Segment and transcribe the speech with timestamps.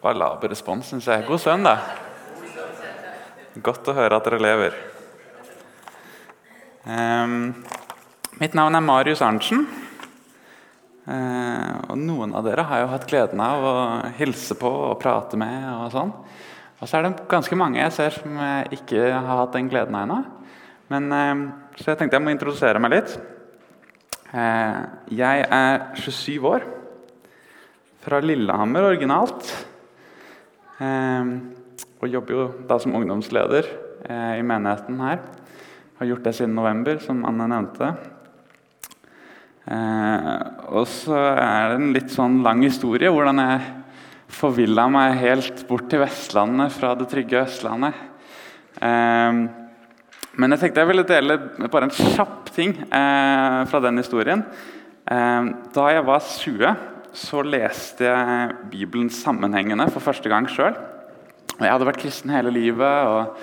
[0.00, 1.26] Det var laber respons, syns jeg.
[1.28, 1.82] God søndag.
[3.60, 4.78] Godt å høre at dere lever.
[6.88, 7.50] Um,
[8.40, 9.66] mitt navn er Marius Arntzen.
[11.04, 13.76] Uh, og Noen av dere har jo hatt gleden av å
[14.16, 15.68] hilse på og prate med.
[15.68, 16.16] Og sånn.
[16.80, 20.00] Og så er det ganske mange jeg ser som jeg ikke har hatt den gleden
[20.00, 20.20] av ennå.
[20.96, 23.18] Men, uh, så jeg tenkte jeg må introdusere meg litt.
[24.32, 24.80] Uh,
[25.12, 26.64] jeg er 27 år.
[28.00, 29.58] Fra Lillehammer originalt.
[30.80, 33.66] Og jobber jo da som ungdomsleder
[34.38, 35.20] i menigheten her.
[36.00, 37.90] Har gjort det siden november, som Anne nevnte.
[39.70, 40.38] Eh,
[40.72, 43.68] og så er det en litt sånn lang historie hvordan jeg
[44.32, 47.98] forvilla meg helt bort til Vestlandet fra det trygge Østlandet.
[48.80, 49.42] Eh,
[50.40, 51.36] men jeg tenkte jeg ville dele
[51.68, 54.42] bare en kjapp ting eh, fra den historien.
[55.04, 56.74] Eh, da jeg var 20,
[57.16, 60.76] så leste jeg Bibelen sammenhengende for første gang sjøl.
[61.60, 63.06] Jeg hadde vært kristen hele livet.
[63.06, 63.36] og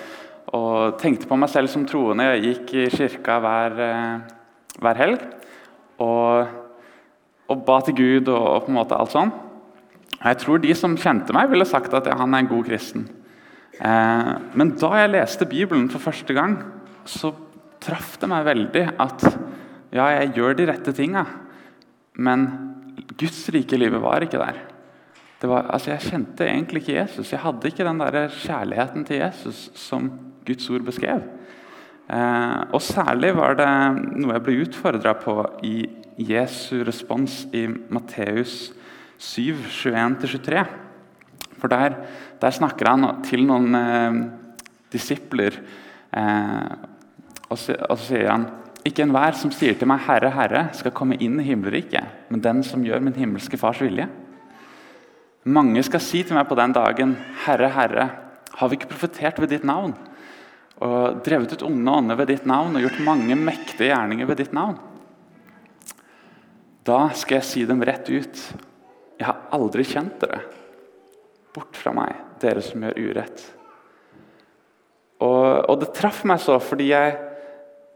[0.56, 2.24] og tenkte på meg selv som troende.
[2.32, 5.24] Jeg gikk i kirka hver, eh, hver helg
[6.00, 6.54] og,
[7.48, 9.32] og, ba til Gud og, og, på en måte alt sånn.
[10.18, 13.08] Og Jeg tror de som kjente meg, ville sagt at han er en god kristen.
[13.78, 16.56] Eh, men da jeg leste Bibelen for første gang,
[17.04, 17.34] så
[17.82, 19.28] traff det meg veldig at
[19.92, 21.22] ja, jeg gjør de rette tinga,
[22.18, 22.48] men
[23.16, 24.58] Guds rike livet var ikke der.
[25.38, 27.32] Var, altså jeg kjente egentlig ikke Jesus.
[27.32, 30.10] Jeg hadde ikke den der kjærligheten til Jesus som
[30.46, 31.22] Guds ord beskrev.
[32.08, 33.70] Eh, og Særlig var det
[34.16, 35.36] noe jeg ble utfordra på
[35.68, 35.76] i
[36.18, 38.72] Jesu respons i Matteus
[39.18, 40.64] 7, 21-23.
[41.58, 41.98] For der,
[42.40, 44.18] der, snakker han til noen eh,
[44.94, 45.58] disipler,
[46.16, 46.70] eh,
[47.48, 48.48] og, så, og, så, sier han
[48.88, 52.62] ikke enhver som sier til meg 'Herre, Herre', skal komme inn i himmelriket, men den
[52.62, 54.08] som gjør min himmelske Fars vilje.
[55.44, 58.10] Mange skal si til meg på den dagen, 'Herre, Herre,
[58.54, 59.96] har vi ikke profetert ved ditt navn?'
[60.78, 64.52] og drevet ut onde ånder ved ditt navn og gjort mange mektige gjerninger ved ditt
[64.54, 64.78] navn.
[66.86, 68.42] Da skal jeg si dem rett ut.
[69.18, 70.44] Jeg har aldri kjent dere.
[71.54, 73.42] Bort fra meg, dere som gjør urett.
[75.18, 77.16] Og, og det traff meg så fordi jeg,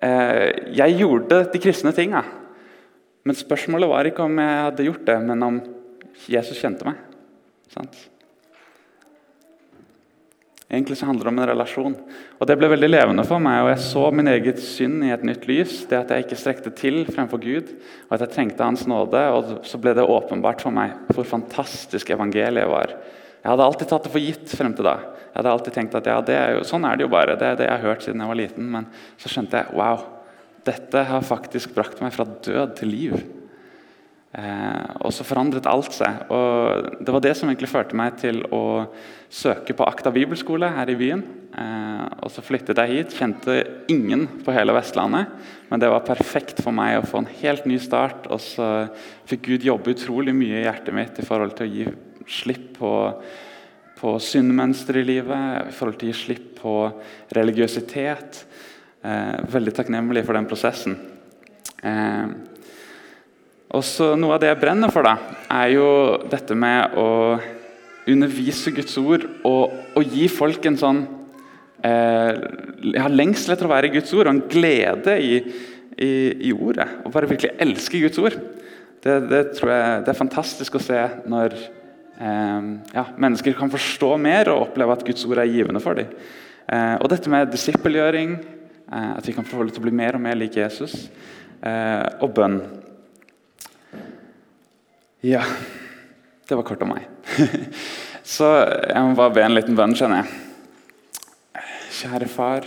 [0.03, 2.25] jeg gjorde de kristne tinga.
[3.23, 5.61] Men spørsmålet var ikke om jeg hadde gjort det, men om
[6.31, 6.99] Jesus kjente meg.
[7.71, 8.09] Sant?
[10.73, 11.95] Egentlig så handler det om en relasjon.
[12.41, 15.25] Og Det ble veldig levende for meg, og jeg så min eget synd i et
[15.29, 15.83] nytt lys.
[15.89, 17.75] Det at jeg ikke strekte til fremfor Gud,
[18.09, 19.21] og at jeg trengte Hans nåde.
[19.37, 22.97] Og så ble det åpenbart for meg hvor fantastisk evangeliet var.
[23.43, 24.97] Jeg hadde alltid tatt det for gitt frem til da.
[25.33, 27.35] Jeg hadde alltid tenkt at ja, er jo, sånn er det jo bare.
[27.41, 28.69] Det er det jeg har hørt siden jeg var liten.
[28.71, 28.89] Men
[29.19, 30.05] så skjønte jeg wow,
[30.69, 33.17] dette har faktisk brakt meg fra død til liv.
[34.33, 36.23] Eh, og så forandret alt seg.
[36.33, 38.87] og Det var det som egentlig førte meg til å
[39.33, 41.25] søke på Akta bibelskole her i byen.
[41.59, 43.19] Eh, og Så flyttet jeg hit.
[43.19, 43.59] Kjente
[43.93, 45.35] ingen på hele Vestlandet.
[45.69, 48.31] Men det var perfekt for meg å få en helt ny start.
[48.31, 48.71] Og så
[49.27, 51.91] fikk Gud jobbe utrolig mye i hjertet mitt i forhold til å gi
[52.31, 52.93] slipp på,
[53.99, 56.77] på syndmønster i livet, i forhold til å gi slipp på
[57.37, 58.45] religiøsitet.
[59.03, 60.95] Eh, veldig takknemlig for den prosessen.
[61.83, 62.29] Eh,
[63.73, 65.17] og så Noe av det jeg brenner for, da,
[65.51, 65.89] er jo
[66.31, 67.09] dette med å
[68.11, 71.03] undervise Guds ord og, og gi folk en sånn
[71.87, 72.33] eh,
[72.99, 75.39] har lengsel etter å være i Guds ord og en glede i,
[75.97, 76.13] i,
[76.51, 76.89] i ordet.
[77.03, 78.39] Og bare virkelig elske Guds ord.
[79.03, 81.01] Det, det, tror jeg det er fantastisk å se
[81.31, 81.57] når
[82.23, 86.13] ja, mennesker kan forstå mer og oppleve at Guds ord er givende for dem.
[86.71, 88.37] Eh, og dette med disippelgjøring,
[88.93, 91.09] eh, at vi kan få lov til å bli mer og mer lik Jesus,
[91.63, 92.61] eh, og bønn.
[95.23, 95.43] Ja,
[96.49, 97.07] det var kort om meg.
[98.35, 100.39] Så jeg må bare be en liten bønn, kjenner jeg.
[102.03, 102.67] Kjære far.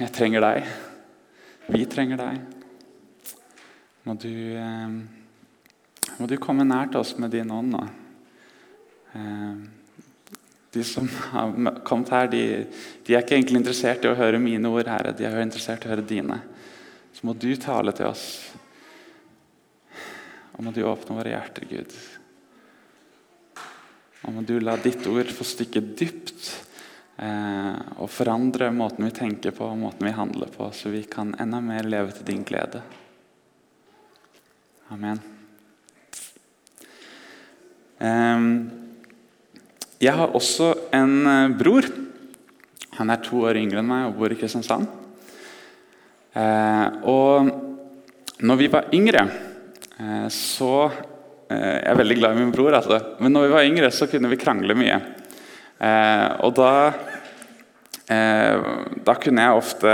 [0.00, 0.70] Jeg trenger deg.
[1.72, 2.40] Vi trenger deg.
[4.02, 5.21] Må du, eh,
[6.18, 7.82] må du komme nær til oss med din ånd nå.
[9.12, 9.62] Eh,
[10.72, 11.52] de som har
[11.84, 12.42] kommet her, de,
[13.04, 15.12] de, er ikke egentlig interessert i å høre mine ord, Herre.
[15.16, 16.38] De er interessert i å høre dine.
[17.12, 18.24] Så må du tale til oss.
[20.56, 21.92] Og må du åpne våre hjerter, Gud.
[24.22, 26.48] Og må du la ditt ord få stikke dypt
[27.18, 31.34] eh, og forandre måten vi tenker på og måten vi handler på, så vi kan
[31.42, 32.80] enda mer leve til din glede.
[34.94, 35.31] Amen.
[38.02, 38.46] Eh,
[40.02, 41.86] jeg har også en eh, bror.
[42.98, 44.90] Han er to år yngre enn meg og bor i Kristiansand.
[46.34, 47.52] Eh, og
[48.42, 49.26] når vi var yngre
[50.02, 50.90] Eh, så
[51.52, 52.96] Jeg er veldig glad i min bror, altså.
[53.20, 54.94] men når vi var yngre, så kunne vi krangle mye.
[56.40, 56.70] Og da
[58.08, 59.90] Da kunne jeg ofte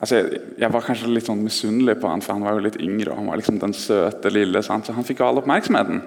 [0.00, 0.16] altså
[0.58, 3.10] jeg, var kanskje litt sånn misunnelig på han, for han var jo litt yngre.
[3.10, 4.86] og Han var liksom den søte lille, sant?
[4.86, 6.00] så han fikk all oppmerksomheten.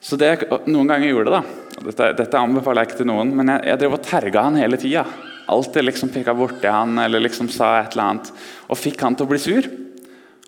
[0.00, 3.52] Så det jeg noen ganger gjorde, da dette, dette, anbefaler jeg ikke til noen, men
[3.52, 5.04] jeg, jeg drev og terga han hele tida.
[5.48, 8.32] Alltid liksom peka borti han eller liksom sa et eller annet.
[8.68, 9.68] Og fikk han til å bli sur.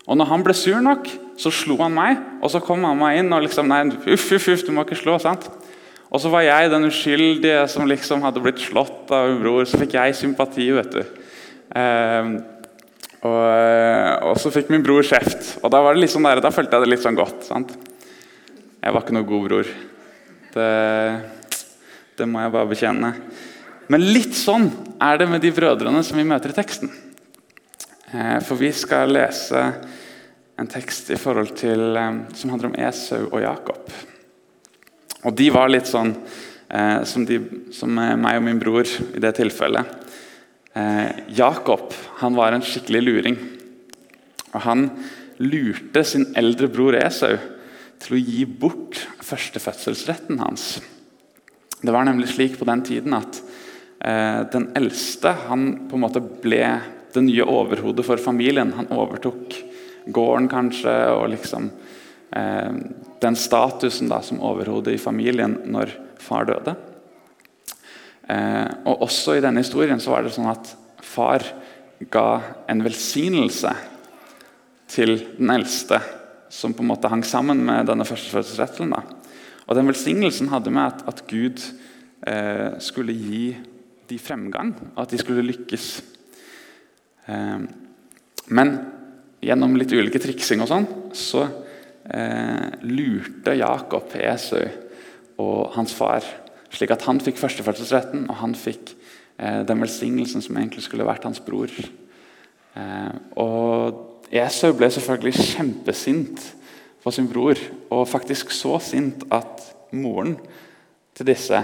[0.05, 1.09] Og når han ble sur nok,
[1.39, 2.19] så slo han meg.
[2.43, 5.17] Og så kom mamma inn og liksom Nei, uff, uff, uff, du må ikke slå.
[5.21, 5.47] sant?
[6.11, 9.63] Og så var jeg den uskyldige som liksom hadde blitt slått av en bror.
[9.65, 11.01] Så fikk jeg sympati, vet du.
[11.79, 12.33] Eh,
[13.21, 13.37] og,
[14.27, 15.55] og, så fikk min bror kjeft.
[15.61, 17.47] Og da var det liksom der, da følte jeg det litt sånn godt.
[17.47, 17.73] sant?
[18.81, 19.67] Jeg var ikke noe god bror.
[20.55, 20.69] Det,
[22.17, 23.11] det må jeg bare bekjenne.
[23.93, 26.89] Men litt sånn er det med de brødrene som vi møter i teksten.
[28.09, 29.61] Eh, for vi skal lese
[30.57, 33.93] en tekst til, eh, som handler om Esau og Jakob.
[35.29, 37.37] Og de var litt sånn eh, som, de,
[37.77, 39.97] som, meg og min bror i det tilfellet.
[41.35, 41.91] Jakob
[42.21, 43.35] han var en skikkelig luring.
[44.55, 44.85] Og Han
[45.43, 47.35] lurte sin eldre bror Esau
[48.01, 50.79] til å gi bort førstefødselsretten hans.
[51.81, 53.39] Det var nemlig slik på den tiden at
[54.03, 56.63] eh, den eldste han på en måte ble
[57.11, 58.73] det nye overhodet for familien.
[58.77, 59.57] Han overtok
[60.13, 61.69] gården kanskje, og liksom
[62.37, 62.77] eh,
[63.21, 66.77] den statusen da, som overhode i familien når far døde.
[68.29, 71.45] Eh, og Også i denne historien så var det sånn at far
[72.13, 72.27] ga
[72.71, 73.73] en velsignelse
[74.91, 76.01] til den eldste
[76.51, 78.93] som på en måte hang sammen med denne førstefødselsrettelen.
[79.67, 81.63] Og Den velsignelsen hadde med at, at Gud
[82.27, 83.55] eh, skulle gi
[84.09, 85.87] de fremgang, og at de skulle lykkes.
[87.31, 87.63] Eh,
[88.51, 88.73] men
[89.41, 94.67] gjennom litt ulike triksing og sånn, så eh, lurte Jakob Esau
[95.41, 96.27] og hans far,
[96.71, 98.91] slik at han fikk førstefødselsretten, og han fikk
[99.39, 101.71] eh, den velsignelsen som egentlig skulle vært hans bror.
[102.75, 106.43] Eh, og Esau ble selvfølgelig kjempesint
[107.03, 107.59] på sin bror,
[107.91, 110.37] og faktisk så sint at moren
[111.17, 111.59] til disse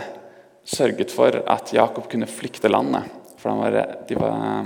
[0.68, 3.08] sørget for at Jakob kunne flykte landet.
[3.40, 3.78] For var,
[4.20, 4.66] var,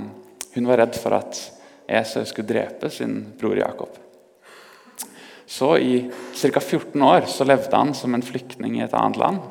[0.54, 1.38] hun var redd for at
[1.86, 3.94] Esau skulle drepe sin bror Jakob.
[5.46, 6.60] Så I ca.
[6.60, 9.42] 14 år så levde han som en flyktning i et annet land,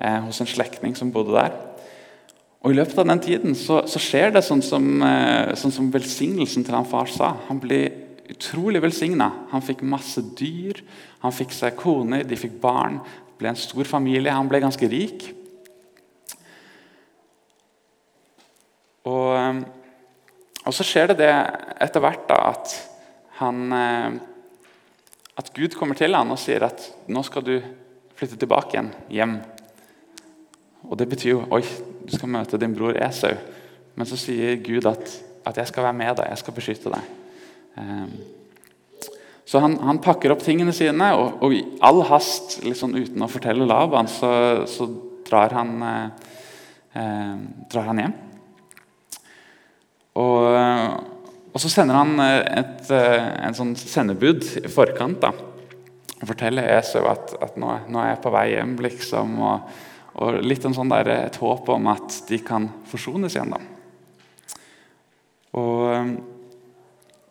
[0.00, 1.54] eh, hos en slektning som bodde der.
[2.66, 5.90] Og I løpet av den tiden så, så skjer det sånn som, eh, sånn som,
[5.94, 7.28] velsignelsen til han far sa.
[7.46, 7.78] Han ble
[8.32, 9.28] utrolig velsigna.
[9.52, 10.80] Han fikk masse dyr,
[11.22, 12.98] han fikk seg kone, de fikk barn.
[13.38, 14.34] Ble en stor familie.
[14.34, 15.28] Han ble ganske rik.
[19.06, 19.62] Og, eh,
[20.66, 21.32] og så skjer det det
[21.86, 22.78] etter hvert da, at
[23.38, 24.22] han eh,
[25.36, 26.80] At Gud kommer til han og sier at
[27.12, 27.58] nå skal du
[28.16, 29.34] flytte tilbake igjen hjem.
[30.88, 31.60] Og Det betyr jo oi,
[32.06, 33.34] du skal møte din bror Esau.
[33.96, 35.10] Men så sier Gud at,
[35.46, 37.12] at 'jeg skal være med deg, jeg skal beskytte deg'.
[37.76, 38.12] Um,
[39.46, 43.30] så han, han, pakker opp tingene sine, og, og, i all hast, liksom uten å
[43.30, 44.88] fortelle Laban, så, så
[45.28, 46.08] drar, han, eh,
[46.98, 47.34] eh,
[47.70, 48.16] drar, han, hjem.
[50.18, 50.48] Og,
[51.52, 55.20] og, så sender han et, eh, en sånn sendebud i forkant.
[55.22, 55.30] da,
[56.16, 58.74] og forteller Esau at, at nå, nå, er jeg på vei hjem.
[58.82, 59.78] liksom, og
[60.16, 63.52] og litt sånn der, et håp om at de kan forsones igjen.
[63.52, 63.60] da.
[65.56, 66.16] Og um,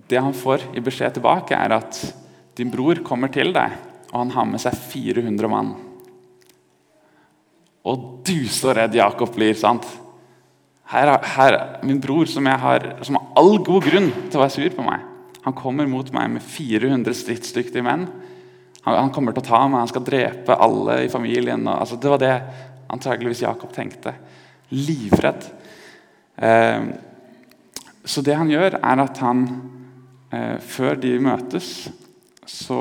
[0.06, 1.98] Det han får i beskjed tilbake, er at
[2.56, 3.74] din bror kommer til deg,
[4.12, 5.74] og han har med seg 400 mann.
[7.86, 9.58] Og du, så redd Jakob blir.
[9.58, 9.86] sant?
[10.90, 14.78] Her, her, Min bror, som, har, som har all god grunn til å være sur
[14.78, 15.02] på meg,
[15.46, 18.08] han kommer mot meg med 400 stridsdyktige menn.
[18.86, 21.66] Han, han, kommer til å ta meg, han skal drepe alle i familien.
[21.66, 22.36] Og, altså, det var det
[22.88, 24.14] antageligvis Jakob tenkte.
[24.70, 25.46] Livredd.
[26.36, 26.84] Eh,
[28.06, 29.46] så det han gjør, er at han
[30.30, 31.70] eh, før de møtes,
[32.46, 32.80] så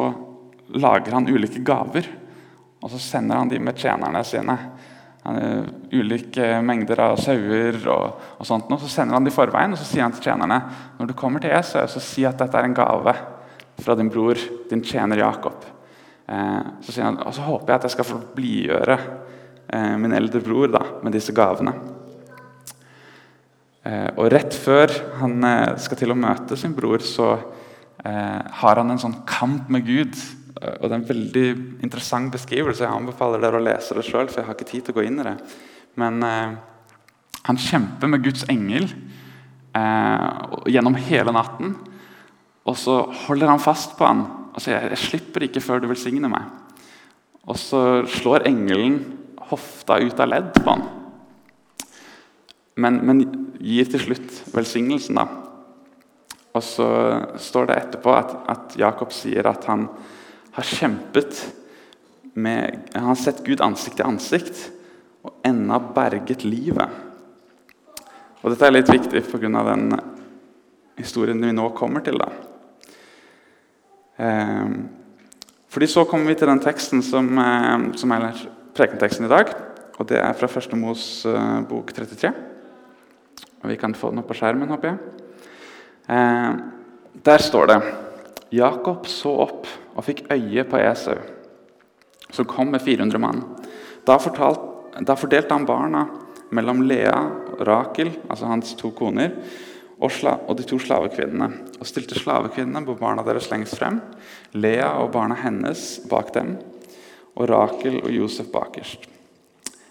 [0.74, 2.08] lager han ulike gaver.
[2.84, 4.56] Og så sender han de med tjenerne sine.
[5.24, 5.38] Han,
[5.88, 8.68] ulike mengder av sauer og, og sånt.
[8.68, 10.58] Og så sender han de i forveien og så sier han til tjenerne
[10.98, 13.14] når du kommer til Esau, så si at dette er en gave
[13.80, 14.36] fra din bror,
[14.68, 15.64] din tjener Jakob.
[16.28, 18.98] Eh, så sier han, og så håper jeg at jeg skal få blidgjøre
[19.98, 21.72] min eldre bror da, med disse gavene.
[23.84, 27.36] Eh, og Rett før han eh, skal til å møte sin bror, så
[28.04, 30.18] har han en sånn kamp med Gud.
[30.60, 31.44] Og Det er en veldig
[31.86, 32.82] interessant beskrivelse.
[32.84, 35.06] Jeg anbefaler dere å lese det sjøl, for jeg har ikke tid til å gå
[35.08, 35.32] inn i det.
[35.96, 36.20] Men
[37.48, 38.90] han kjemper med Guds engel
[40.68, 41.72] gjennom hele natten.
[42.68, 46.28] Og så holder han fast på han og sier jeg slipper ikke før du velsigner
[46.28, 46.44] meg.
[47.48, 47.80] Og så
[48.20, 49.00] slår engelen
[49.54, 50.84] hofta ut av ledd på han.
[52.74, 53.22] Men, men
[53.62, 55.28] gir til slutt velsignelsen, da.
[56.54, 56.88] Og så
[57.42, 59.88] står det etterpå at, at Jakob sier at han
[60.54, 61.40] har kjempet
[62.34, 64.62] med Han har sett Gud ansikt til ansikt
[65.24, 66.90] og ennå berget livet.
[68.42, 69.62] Og Dette er litt viktig pga.
[69.70, 69.94] den
[70.98, 72.18] historien vi nå kommer til.
[72.18, 72.28] da.
[74.18, 74.68] Eh,
[75.68, 78.34] fordi Så kommer vi til den teksten som, eh, som er
[78.74, 79.52] prekenteksten i dag.
[79.98, 82.32] og Det er fra Første Mos eh, bok 33.
[83.62, 84.98] Og Vi kan få den opp på skjermen, håper jeg.
[86.10, 86.50] Eh,
[87.24, 87.78] der står det
[88.54, 91.16] Jakob så opp og fikk øye på Esau,
[92.30, 93.44] som kom med 400 mann.
[94.04, 94.60] Da, fortalt,
[95.06, 96.04] da fordelte han barna
[96.54, 97.14] mellom Lea
[97.54, 99.32] og Rakel, altså hans to koner,
[100.02, 100.10] og,
[100.48, 104.00] og, de to slavekvinnene, og stilte slavekvinnene på barna deres lengst frem,
[104.58, 106.56] Lea og barna hennes bak dem,
[107.34, 109.08] og Rakel og Josef bakerst.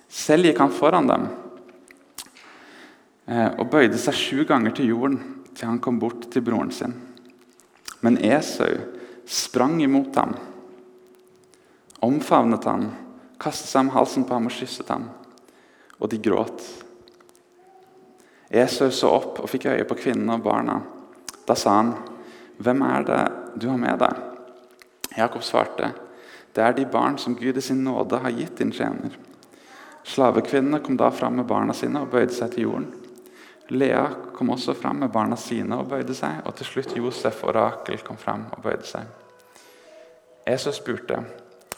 [0.08, 1.26] Selv gikk han foran dem
[3.28, 5.20] eh, og bøyde seg sju ganger til jorden
[5.54, 6.94] til han kom bort til broren sin.
[8.04, 8.78] Men Esau
[9.30, 10.34] sprang imot ham,
[12.04, 12.90] omfavnet ham,
[13.40, 15.08] kastet seg om halsen på ham og kysset ham,
[16.00, 16.66] og de gråt.
[18.54, 20.82] Esau så opp og fikk øye på kvinnene og barna.
[21.48, 21.94] Da sa han,
[22.60, 23.24] 'Hvem er det
[23.60, 24.22] du har med deg?'
[25.18, 25.94] Jakob svarte,
[26.54, 29.18] 'Det er de barn som Gud i sin nåde har gitt din tjener.'
[30.04, 32.92] Slavekvinnene kom da fram med barna sine og bøyde seg til jorden.
[33.70, 37.56] Lea kom også fram med barna sine og bøyde seg, og til slutt Josef og
[37.56, 39.08] Rakel kom fram og bøyde seg.
[40.46, 41.24] Esau spurte,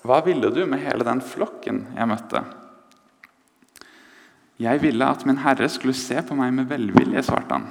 [0.01, 2.43] 'Hva ville du med hele den flokken jeg møtte?'
[4.59, 7.67] 'Jeg ville at min herre skulle se på meg med velvilje', svarte han.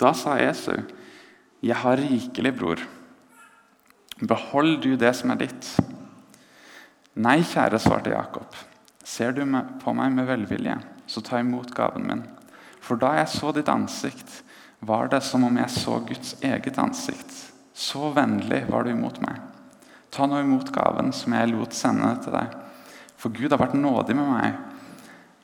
[0.00, 0.82] Da sa Esau,
[1.62, 2.78] 'Jeg har rikelig, bror.
[4.20, 5.97] Behold du det som er ditt.'
[7.18, 8.46] 'Nei, kjære', svarte Jakob.
[9.02, 9.42] 'Ser du
[9.82, 12.28] på meg med velvilje, så ta imot gaven min.'
[12.80, 14.42] For da jeg så ditt ansikt,
[14.80, 17.32] var det som om jeg så Guds eget ansikt.
[17.74, 19.40] Så vennlig var du imot meg.
[20.10, 22.54] Ta nå imot gaven som jeg lot sende til deg.
[23.18, 24.54] For Gud har vært nådig med meg,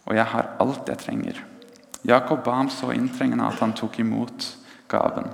[0.06, 1.44] og jeg har alt jeg trenger.
[2.04, 4.56] Jakob ba ham så inntrengende at han tok imot
[4.88, 5.26] gaven.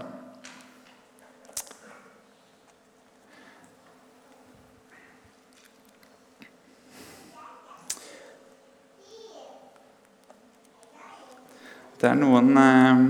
[12.00, 13.00] Det er noen, eh,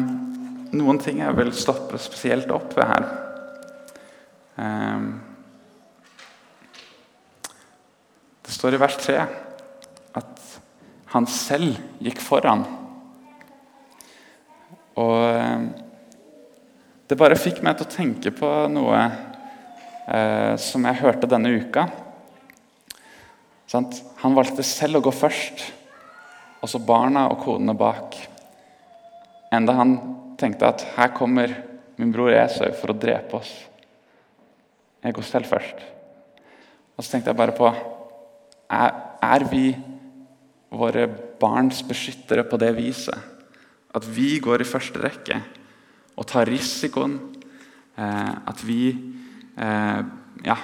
[0.75, 3.05] noen ting jeg vil stoppe spesielt opp ved her.
[4.59, 5.05] Eh,
[8.43, 9.15] det står i vers 3
[10.19, 10.43] at
[11.15, 12.65] han selv gikk foran.
[14.99, 15.69] Og eh,
[17.07, 21.87] det bare fikk meg til å tenke på noe eh, som jeg hørte denne uka.
[23.71, 24.03] Sant?
[24.25, 25.63] Han valgte selv å gå først,
[26.59, 28.19] og så barna og kodene bak.
[29.51, 29.97] Enda han
[30.39, 31.53] tenkte at her kommer
[31.99, 33.51] min bror Esau for å drepe oss.
[35.03, 35.83] Jeg går selv først.
[36.97, 39.73] Og så tenkte jeg bare på er, er vi
[40.71, 41.07] våre
[41.41, 43.17] barns beskyttere på det viset?
[43.91, 45.41] At vi går i første rekke
[46.15, 47.17] og tar risikoen.
[47.99, 50.03] Eh, at vi eh,
[50.47, 50.59] ja,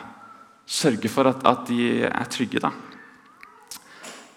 [0.67, 2.63] sørger for at, at de er trygge.
[2.63, 2.71] da.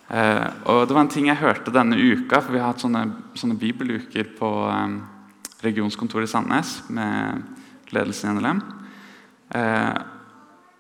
[0.10, 3.04] Eh, og Det var en ting jeg hørte denne uka, for vi har hatt sånne,
[3.38, 4.96] sånne bibeluker på eh,
[5.62, 8.62] regionskontoret i Sandnes med ledelsen i NLM.
[9.54, 10.00] Eh,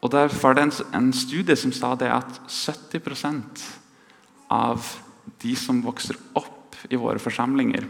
[0.01, 3.67] og Der var det en, en, studie som sa det at 70%
[4.49, 4.87] av
[5.43, 7.85] de som vokser opp i våre forsamlinger,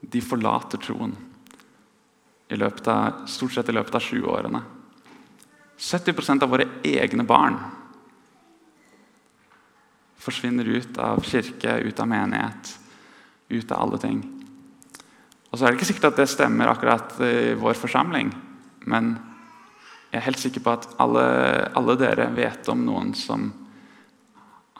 [0.00, 1.16] de forlater troen
[2.50, 4.62] av, stort sett i løpet av sju årene.
[5.78, 7.58] 70% av våre egne barn
[10.20, 12.74] forsvinner ut av kirke, ut av menighet,
[13.48, 14.20] ut av alle ting.
[15.50, 18.30] Og så er det ikke sikkert at det stemmer akkurat i vår forsamling,
[18.90, 19.14] men
[20.10, 21.24] jeg er helt sikker på at alle,
[21.78, 23.48] alle dere vet om noen som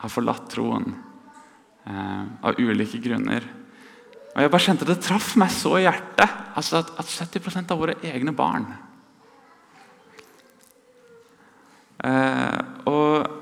[0.01, 0.87] har forlatt troen
[1.87, 3.45] eh, av ulike grunner.
[4.31, 7.79] Og jeg bare kjente Det traff meg så i hjertet altså at, at 70% av
[7.79, 8.65] våre egne barn
[12.03, 12.59] eh,
[12.91, 13.40] og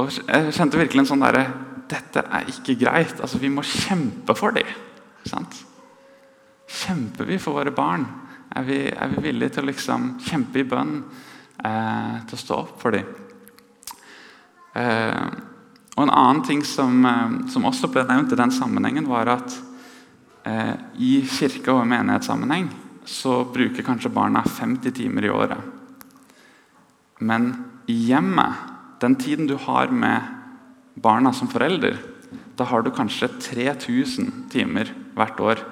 [0.00, 1.44] og Jeg kjente virkelig en sånn derre
[1.90, 3.18] Dette er ikke greit.
[3.20, 4.68] altså Vi må kjempe for dem.
[5.26, 5.56] Sant?
[6.70, 8.04] Kjemper vi for våre barn?
[8.54, 11.00] Er vi, er vi villige til å liksom kjempe i bønn?
[11.60, 13.08] Eh, til å stå opp for dem?
[14.78, 15.26] Eh,
[15.96, 19.56] og En annen ting som, eh, som, også ble nevnt i den sammenhengen, var at
[20.44, 22.70] eh, i kirke- og menighetssammenheng
[23.04, 25.58] så bruker kanskje barna 50 timer i året
[27.20, 27.50] Men
[27.88, 28.69] i hjemmet,
[29.00, 30.20] den tiden du har med
[31.00, 31.96] barna som forelder,
[32.56, 35.62] da har du kanskje 3000 timer hvert år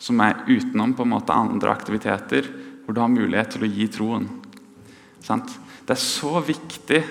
[0.00, 2.48] som er utenom på en måte andre aktiviteter,
[2.84, 4.28] hvor du har mulighet til å gi troen.
[5.20, 7.02] Det er så viktig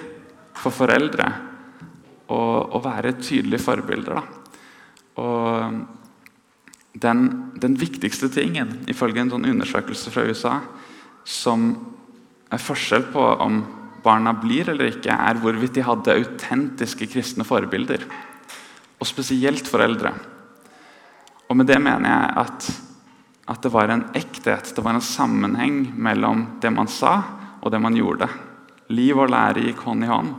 [0.58, 1.28] for foreldre
[2.34, 2.40] å,
[2.74, 4.18] å være tydelige forbilder.
[4.18, 4.24] Da.
[5.22, 7.24] Og den,
[7.62, 10.56] den, viktigste tingen, ifølge en sånn undersøkelse fra USA,
[11.28, 11.70] som
[12.50, 13.62] er forskjell på om
[14.08, 18.08] barna blir eller ikke, er hvorvidt de hadde autentiske kristne forbilder.
[18.98, 20.14] Og spesielt foreldre.
[21.48, 22.70] Og med det mener jeg at,
[23.54, 27.20] at det var en ekthet, det var en sammenheng mellom det man sa,
[27.62, 28.30] og det man gjorde.
[28.94, 30.34] Liv og lære gikk hånd i hånd.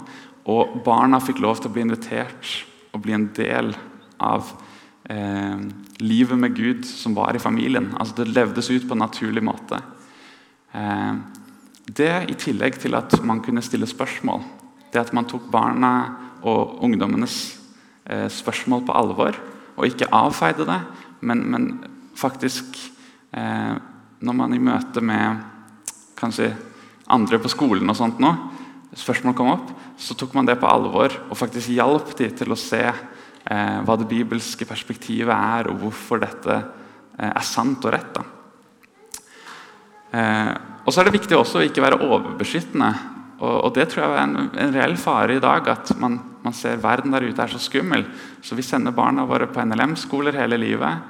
[0.48, 2.52] Og barna fikk lov til å bli invitert
[2.96, 3.74] og bli en del
[4.24, 4.48] av
[5.12, 5.60] eh,
[6.00, 7.92] livet med Gud som var i familien.
[7.98, 9.80] Altså Det levdes ut på en naturlig måte.
[10.72, 11.12] Eh,
[11.88, 14.42] det i tillegg til at man kunne stille spørsmål.
[14.92, 15.92] Det at man tok barna
[16.42, 17.58] og ungdommenes
[18.04, 19.38] eh, spørsmål på alvor
[19.78, 20.78] og ikke avfeide det,
[21.20, 21.68] men, men
[22.18, 22.64] faktisk
[23.32, 23.76] eh,
[24.18, 25.44] Når man i møte med
[26.18, 26.48] kanskje
[27.06, 28.32] andre på skolen og sånt nå,
[28.98, 32.58] spørsmål kom opp, så tok man det på alvor og faktisk hjalp de til å
[32.58, 38.18] se eh, hva det bibelske perspektivet er, og hvorfor dette eh, er sant og rett.
[40.18, 40.52] Eh,
[40.88, 42.88] og så er det viktig også å ikke være overbeskyttende.
[43.38, 46.56] Og, og det tror jeg er en, en, reell fare i dag, at man, man,
[46.56, 48.06] ser verden der ute er så skummel.
[48.40, 51.04] Så vi sender barna våre på NLM-skoler hele livet.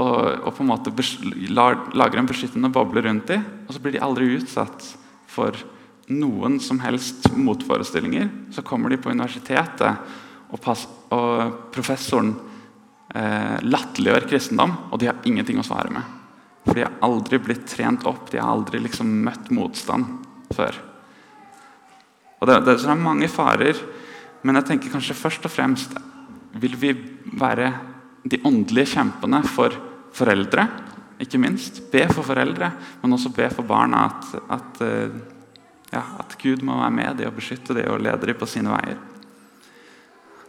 [0.00, 0.16] Og,
[0.46, 0.94] og, på en måte
[1.52, 4.94] lager en beskyttende boble rundt dem, og så blir de aldri utsatt
[5.28, 5.60] for
[6.08, 8.30] noen som helst motforestillinger.
[8.56, 10.14] Så kommer de på universitetet,
[10.48, 12.32] og, pass, og professoren
[13.12, 16.17] eh, latterliggjør kristendom, og de har ingenting å svare med.
[16.68, 20.04] For de har aldri blitt trent opp, de har aldri liksom møtt motstand
[20.52, 20.76] før.
[22.38, 23.78] Og det, det, er mange farer,
[24.44, 25.96] men jeg tenker kanskje først og fremst
[26.60, 26.92] vil vi
[27.40, 27.72] være
[28.28, 29.74] de åndelige kjempene for
[30.14, 30.66] foreldre.
[31.18, 31.80] Ikke minst.
[31.90, 35.16] Be for foreldre, men også be for barna at, at, eh,
[35.90, 38.76] ja, at Gud må være med dem og beskytte dem og lede dem på sine
[38.76, 39.00] veier.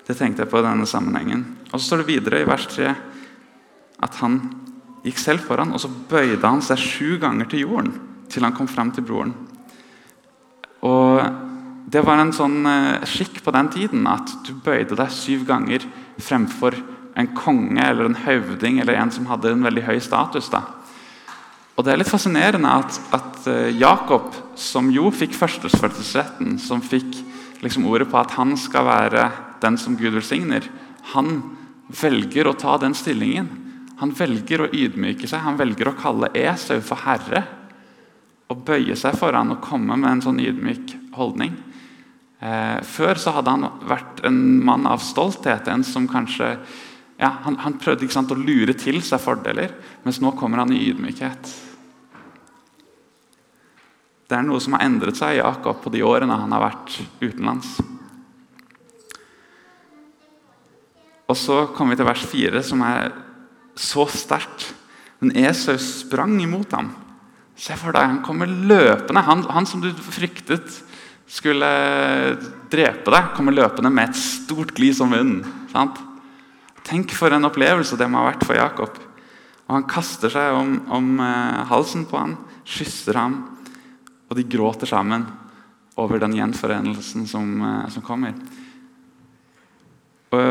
[0.05, 1.45] Det tenkte jeg på i denne sammenhengen.
[1.71, 2.93] Og så står det videre i vers 3
[4.05, 4.39] at han
[5.05, 7.93] gikk selv foran, og så bøyde han seg sju ganger til jorden
[8.29, 9.35] til han kom fram til broren.
[10.85, 11.45] Og
[11.89, 15.81] Det var en sånn eh, skikk på den tiden at du bøyde deg syv ganger
[16.21, 16.75] fremfor
[17.17, 20.51] en konge eller en høvding eller en som hadde en veldig høy status.
[20.53, 20.61] da.
[21.73, 27.23] Og Det er litt fascinerende at, at eh, Jakob, som jo fikk førstefødselsretten, som fikk
[27.65, 29.25] liksom ordet på at han skal være
[29.63, 30.69] den som Gud velsigner,
[31.15, 31.41] han
[31.89, 33.49] velger å ta den stillingen.
[33.99, 37.43] Han velger å ydmyke seg, han velger å kalle Esau for herre.
[38.49, 41.57] Og bøye seg foran og komme med en sånn ydmyk holdning.
[42.39, 46.53] Eh, før så hadde han vært en mann av stolthet, en som kanskje
[47.19, 49.73] ja, han, han, prøvde sant, å lure til seg fordeler,
[50.05, 51.51] mens nå kommer han i ydmykhet.
[54.29, 56.95] Det er noe som har endret seg i Jakob på de årene han har vært
[57.19, 57.79] utenlands.
[61.29, 63.11] Og Så kommer vi til vers 4, som er
[63.79, 64.73] så sterkt.
[65.19, 66.91] Men Esau sprang imot ham.
[67.59, 69.23] Se for deg, Han kommer løpende.
[69.23, 70.83] Han, han, som du fryktet
[71.29, 71.69] skulle
[72.71, 75.43] drepe deg, kommer løpende med et stort glis om munnen.
[75.71, 75.99] Sant?
[76.87, 78.95] Tenk for en opplevelse det må ha vært for Jakob.
[79.67, 83.35] Og Han kaster seg om, om uh, halsen på ham, kysser ham,
[84.29, 85.27] og de gråter sammen
[85.99, 88.33] over den gjenforenelsen som, uh, som kommer.
[90.33, 90.47] Og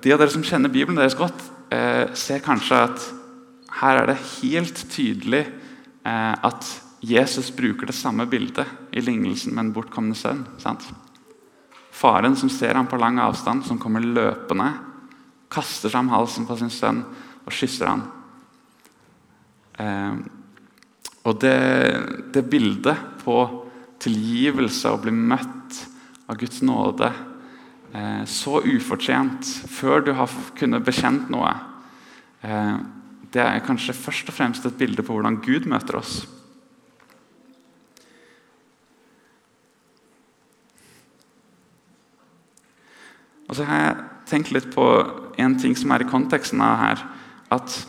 [0.00, 3.08] De av dere som kjenner Bibelen deres godt, eh, ser kanskje at
[3.80, 9.68] her er det helt tydelig eh, at Jesus bruker det samme bildet i lignelsen med
[9.68, 10.42] en bortkomne sønn.
[10.60, 10.84] Sant?
[11.90, 14.68] Faren som ser ham på lang avstand, som kommer løpende,
[15.50, 17.00] kaster seg om halsen på sin sønn
[17.46, 18.04] og kysser ham.
[19.80, 20.20] Eh,
[21.28, 21.56] og det,
[22.32, 23.36] det bildet på
[24.00, 25.82] tilgivelse og bli møtt
[26.30, 27.10] av Guds nåde
[28.26, 31.50] så ufortjent før du har kunnet bekjent noe,
[32.42, 32.76] eh,
[33.30, 36.20] det er kanskje først og fremst et bilde på hvordan Gud møter oss.
[43.50, 44.84] Og så har jeg tenkt litt på
[45.42, 47.00] en ting som er i konteksten av her.
[47.50, 47.80] At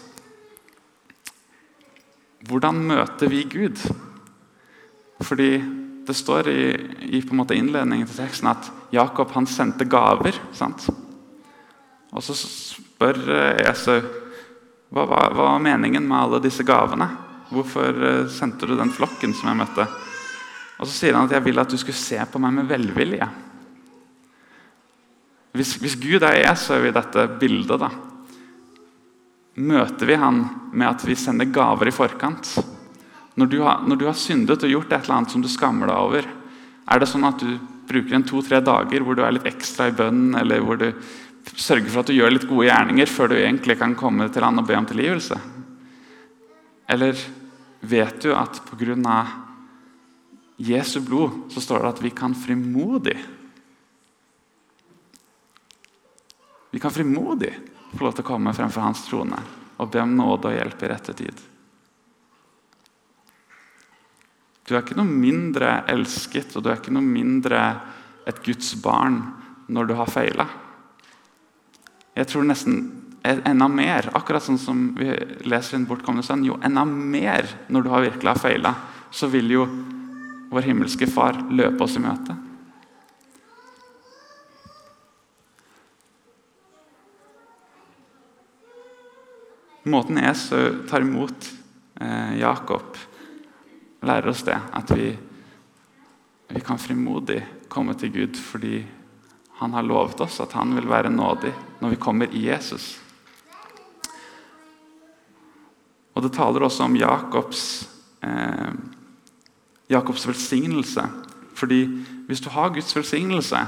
[2.50, 3.78] hvordan møter vi Gud?
[5.22, 6.64] Fordi det står i,
[7.18, 10.36] i innledningen til teksten at Jakob han sendte gaver.
[10.54, 10.88] sant?
[12.12, 14.02] Og så spør eh, Esau
[14.92, 17.08] hva var meningen med alle disse gavene.
[17.52, 19.88] Hvorfor eh, sendte du den flokken som jeg møtte?
[20.82, 23.30] Og så sier han at 'jeg vil at du skulle se på meg med velvilje'.
[25.54, 27.80] Hvis, hvis Gud er er vi dette bildet.
[27.80, 27.90] da.
[29.56, 32.81] Møter vi han med at vi sender gaver i forkant?
[33.39, 35.88] Når du, har, når du har syndet og gjort et eller annet som du skammer
[35.88, 36.28] deg over,
[36.91, 37.54] er det sånn at du
[37.88, 40.89] bruker en to-tre dager hvor du er litt ekstra i bønn, eller hvor du
[41.56, 44.60] sørger for at du gjør litt gode gjerninger før du egentlig kan komme til han
[44.60, 45.39] og be om tilgivelse?
[46.91, 47.15] Eller
[47.82, 49.22] vet du at pga.
[50.62, 53.15] Jesu blod så står det at vi kan frimodig
[56.72, 57.50] Vi kan frimodig
[57.91, 59.39] få lov til å komme fremfor Hans trone
[59.82, 61.41] og be om nåde og hjelp i rette tid.
[64.72, 67.60] Du er ikke noe mindre elsket og du er ikke noe mindre
[68.24, 69.18] et Guds barn
[69.68, 70.46] når du har feila.
[72.16, 72.78] Jeg tror nesten
[73.28, 75.10] enda mer, akkurat sånn som vi
[75.44, 78.74] leser i Den bortkomne sønn, jo enda mer når du har virkelig har feila,
[79.12, 79.68] så vil jo
[80.56, 82.40] vår himmelske Far løpe oss i møte.
[89.92, 91.52] Måten Jesus tar imot
[92.00, 92.96] eh, Jakob,
[94.02, 94.58] lærer oss det.
[94.74, 95.12] At vi,
[96.48, 98.82] vi kan frimodig komme til Gud fordi
[99.62, 102.96] han har lovet oss at han vil være nådig når vi kommer i Jesus.
[106.14, 107.90] Og Det taler også om Jakobs,
[108.22, 108.74] eh,
[109.90, 111.06] Jakobs velsignelse.
[111.54, 111.86] Fordi
[112.28, 113.60] hvis du har Guds velsignelse,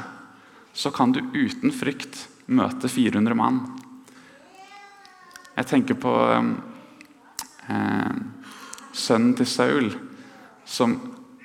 [0.74, 3.62] så kan du uten frykt møte 400 mann.
[5.56, 6.14] Jeg tenker på
[7.70, 8.16] eh,
[8.94, 9.94] sønnen til Saul,
[10.66, 10.96] som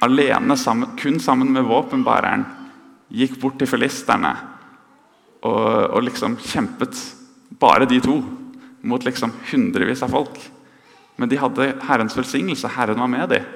[0.05, 2.45] alene, sammen, kun sammen med våpenbæreren,
[3.09, 4.35] gikk bort til filisterne
[5.43, 6.99] og, og, liksom kjempet
[7.59, 8.19] bare de to
[8.89, 10.37] mot liksom hundrevis av folk.
[11.19, 12.71] Men de hadde Herrens velsignelse.
[12.77, 13.47] Herren var med dem.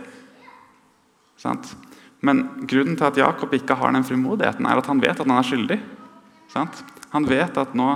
[1.39, 1.75] Sant?
[2.23, 5.37] Men grunnen til at Jakob ikke har den frimodigheten, er at han vet at han
[5.37, 5.79] er skyldig.
[6.51, 6.83] Sant?
[7.15, 7.91] Han vet at nå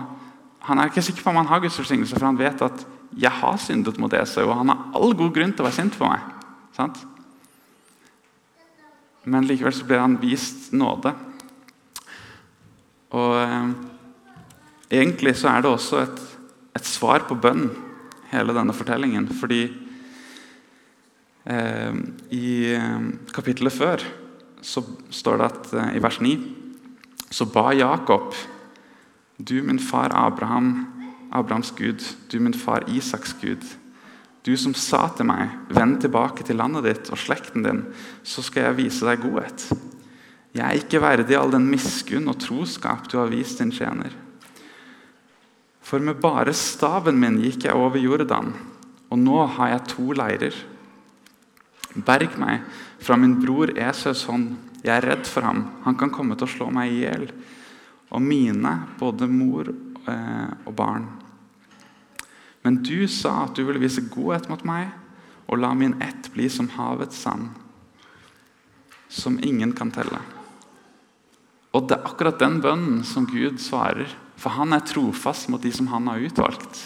[0.66, 3.31] han er ikke sikker på om han har Guds velsignelse, for han vet at 'jeg
[3.31, 6.09] har syndet mot Esau', og han har all god grunn til å være sint på
[6.09, 6.20] meg.
[6.72, 7.07] Sant?
[9.27, 11.12] Men likevel så blir han vist nåde.
[13.17, 13.69] Og eh,
[14.87, 16.21] Egentlig så er det også et,
[16.79, 17.73] et, svar på bønn,
[18.31, 19.27] hele denne fortellingen.
[19.35, 19.65] Fordi
[21.51, 21.97] eh,
[22.31, 24.05] i eh, kapittelet før
[24.62, 26.37] så står det at eh, i vers 9
[27.35, 28.35] så ba Jakob
[29.37, 30.87] du, min far Abraham,
[31.33, 33.67] Abrahams Gud, du, min far Isaks Gud.
[34.46, 37.82] Du som sa til meg, 'Vend tilbake til landet ditt og slekten din,
[38.22, 39.72] så skal jeg vise deg godhet.'
[40.54, 44.14] Jeg er ikke verdig all den miskunn og troskap du har vist din tjener.
[45.82, 48.54] For med bare staven min gikk jeg over Jordan,
[49.11, 50.54] og nå har jeg to leirer.
[51.94, 52.64] Berg meg
[52.98, 54.56] fra min bror Esaus hånd.
[54.82, 55.66] Jeg er redd for ham.
[55.85, 57.28] Han kan komme til å slå meg i hjel
[58.11, 61.26] og mine, både mor eh, og barn.
[62.66, 64.90] Men du sa at du ville vise godhet mot meg
[65.46, 67.52] og la min ett bli som havets sand,
[69.07, 70.18] som ingen kan telle.
[71.70, 75.70] Og Det er akkurat den bønnen som Gud svarer, for han er trofast mot de
[75.72, 76.83] som han har utvalgt.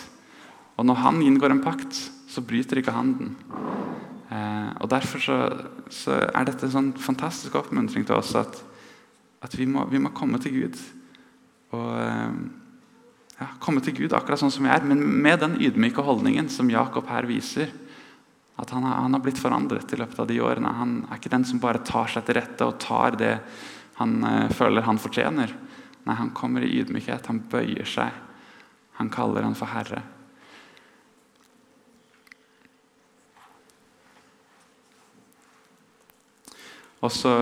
[0.76, 1.96] Og Når han inngår en pakt,
[2.28, 3.36] så bryter ikke han den.
[4.30, 5.38] Eh, og Derfor så,
[5.88, 8.60] så, er dette en sånn fantastisk oppmuntring til oss at,
[9.42, 10.78] at vi, må, vi må komme til Gud
[11.72, 12.59] og eh,
[13.40, 16.70] ja, komme til Gud akkurat sånn som jeg er, men med den ydmyke holdningen som
[16.70, 17.72] Jakob her viser.
[18.60, 20.72] At han han har, blitt forandret i løpet av de årene.
[20.76, 23.34] Han er ikke den som bare tar seg til rette og tar det
[23.96, 25.54] han uh, føler han fortjener.
[26.04, 27.28] Nei, han kommer i ydmykhet.
[27.32, 28.12] Han bøyer seg.
[29.00, 30.02] Han kaller han for herre.
[37.00, 37.32] Og så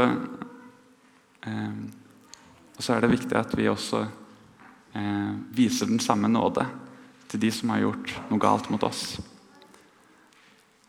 [2.78, 4.04] så er det viktig at vi også
[4.92, 6.66] eh, viser den samme nåde
[7.28, 9.18] til de som har gjort noe galt mot oss.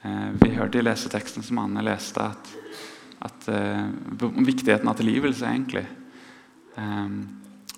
[0.02, 2.54] Eh, vi hørte i leseteksten som Anne leste, at,
[3.28, 3.90] at eh,
[4.40, 5.46] viktigheten av tilgivelse.
[5.46, 5.86] egentlig.
[6.76, 7.10] Eh,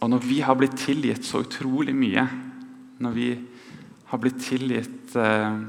[0.02, 2.26] og når vi har blitt tilgitt så utrolig mye,
[3.02, 3.30] når vi
[4.12, 5.60] har blitt tilgitt eh,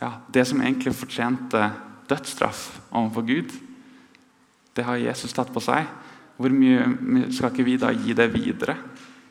[0.00, 1.70] ja, det som egentlig fortjente
[2.08, 3.54] dødsstraff overfor Gud,
[4.76, 5.88] det har Jesus tatt på seg.
[6.36, 8.76] Hvor mye skal ikke vi da gi det videre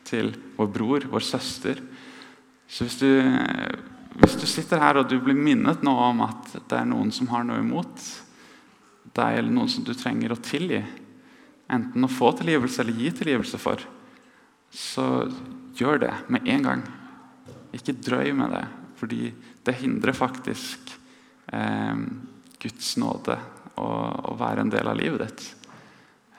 [0.06, 1.80] til vår bror, vår søster?
[2.66, 3.10] Så hvis du,
[4.20, 7.30] hvis du sitter her og du blir minnet nå om at det er noen som
[7.30, 8.06] har noe imot
[9.16, 10.82] deg, eller noen som du trenger å tilgi,
[11.72, 13.82] enten å få tilgivelse eller gi tilgivelse for,
[14.70, 15.06] så
[15.78, 16.86] gjør det med en gang.
[17.76, 18.64] Ikke drøy med det,
[19.00, 19.20] fordi
[19.66, 20.94] det hindrer faktisk
[21.52, 22.02] eh,
[22.62, 23.38] Guds nåde
[23.76, 23.88] å,
[24.32, 25.46] å være en del av livet ditt.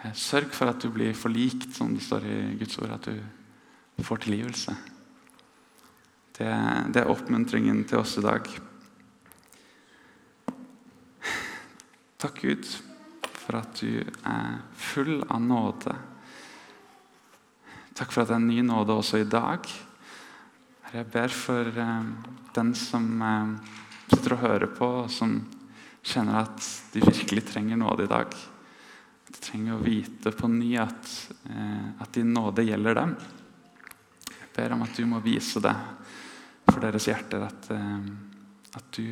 [0.04, 3.37] Eh, sørg for at du blir forlikt, som det står i Guds ord, at du
[4.06, 4.76] får tilgivelse.
[6.38, 6.52] Det,
[6.94, 8.46] det er oppmuntringen til oss i dag.
[12.18, 12.70] Takk, Gud,
[13.30, 15.96] for at du er full av nåde.
[17.98, 19.66] Takk for at det er en ny nåde også i dag.
[20.94, 22.10] Jeg ber for eh,
[22.56, 23.56] den som eh,
[24.14, 25.40] sitter og hører på, og som
[26.06, 28.38] kjenner at de virkelig trenger nåde i dag.
[29.28, 31.12] De trenger å vite på ny at,
[31.50, 33.18] eh, at din nåde gjelder dem.
[34.58, 35.74] Ber om at du må vise det
[36.66, 37.46] for deres hjerter.
[37.46, 38.08] At, eh,
[38.80, 39.06] at du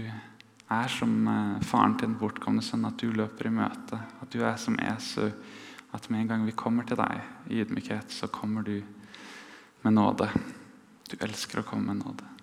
[0.73, 2.87] er som eh, faren til en bortkomne sønn.
[2.89, 4.01] At du løper i møte.
[4.21, 5.29] At du er som Esu.
[5.93, 7.21] At med en gang vi kommer til deg
[7.53, 8.81] i ydmykhet, så kommer du
[9.85, 10.27] med nåde.
[11.07, 12.34] Du elsker å komme med nåde.